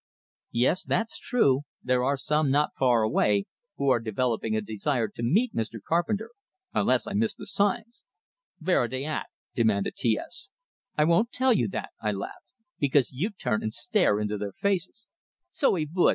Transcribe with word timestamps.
"Yes, 0.49 0.83
that's 0.83 1.19
true. 1.19 1.61
There 1.83 2.03
are 2.03 2.17
some 2.17 2.49
not 2.49 2.71
far 2.75 3.03
away, 3.03 3.45
who 3.77 3.89
are 3.91 3.99
developing 3.99 4.55
a 4.55 4.59
desire 4.61 5.07
to 5.09 5.21
meet 5.21 5.53
Mr. 5.53 5.79
Carpenter, 5.79 6.31
unless 6.73 7.05
I 7.05 7.13
miss 7.13 7.35
the 7.35 7.45
signs." 7.45 8.03
"Vere 8.59 8.79
are 8.79 8.87
dey 8.87 9.05
at?" 9.05 9.27
demanded 9.53 9.95
T 9.95 10.17
S. 10.17 10.49
"I 10.97 11.03
won't 11.03 11.31
tell 11.31 11.53
you 11.53 11.67
that," 11.67 11.91
I 12.01 12.13
laughed, 12.13 12.49
"because 12.79 13.11
you'd 13.11 13.37
turn 13.37 13.61
and 13.61 13.71
stare 13.71 14.19
into 14.19 14.39
their 14.39 14.53
faces." 14.53 15.07
"So 15.51 15.75
he 15.75 15.85
vould!" 15.85 16.09